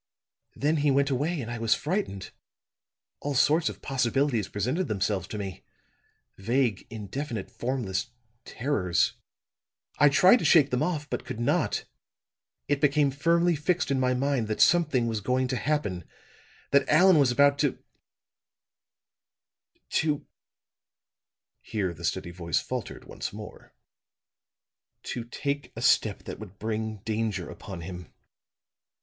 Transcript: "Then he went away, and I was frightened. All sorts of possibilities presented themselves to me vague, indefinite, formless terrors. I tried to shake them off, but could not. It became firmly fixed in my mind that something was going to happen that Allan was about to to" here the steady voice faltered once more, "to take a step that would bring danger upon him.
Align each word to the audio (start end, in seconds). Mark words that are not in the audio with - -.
"Then 0.55 0.77
he 0.77 0.89
went 0.89 1.11
away, 1.11 1.39
and 1.41 1.51
I 1.51 1.59
was 1.59 1.75
frightened. 1.75 2.31
All 3.19 3.35
sorts 3.35 3.69
of 3.69 3.83
possibilities 3.83 4.47
presented 4.47 4.87
themselves 4.87 5.27
to 5.27 5.37
me 5.37 5.63
vague, 6.39 6.87
indefinite, 6.89 7.51
formless 7.51 8.07
terrors. 8.43 9.13
I 9.99 10.09
tried 10.09 10.39
to 10.39 10.43
shake 10.43 10.71
them 10.71 10.81
off, 10.81 11.07
but 11.07 11.23
could 11.23 11.39
not. 11.39 11.85
It 12.67 12.81
became 12.81 13.11
firmly 13.11 13.55
fixed 13.55 13.91
in 13.91 13.99
my 13.99 14.15
mind 14.15 14.47
that 14.47 14.59
something 14.59 15.05
was 15.05 15.21
going 15.21 15.47
to 15.49 15.55
happen 15.55 16.05
that 16.71 16.89
Allan 16.89 17.19
was 17.19 17.31
about 17.31 17.59
to 17.59 17.77
to" 19.91 20.25
here 21.71 21.93
the 21.93 22.03
steady 22.03 22.31
voice 22.31 22.59
faltered 22.59 23.05
once 23.05 23.31
more, 23.31 23.71
"to 25.03 25.23
take 25.23 25.71
a 25.75 25.81
step 25.83 26.23
that 26.23 26.39
would 26.39 26.57
bring 26.57 27.03
danger 27.03 27.51
upon 27.51 27.81
him. 27.81 28.11